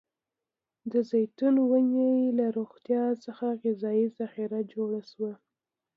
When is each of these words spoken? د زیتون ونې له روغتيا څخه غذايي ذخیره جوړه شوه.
د 0.91 0.93
زیتون 1.09 1.55
ونې 1.69 2.11
له 2.37 2.45
روغتيا 2.57 3.03
څخه 3.25 3.45
غذايي 3.61 4.05
ذخیره 4.19 4.59
جوړه 4.73 5.01
شوه. 5.11 5.33